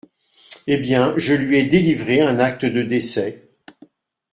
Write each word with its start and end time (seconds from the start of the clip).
Eh 0.65 0.77
bien, 0.79 1.13
je 1.17 1.35
lui 1.35 1.57
ai 1.57 1.63
délivré 1.65 2.21
un 2.21 2.39
acte 2.39 2.65
de 2.65 2.81
décès. 2.81 3.47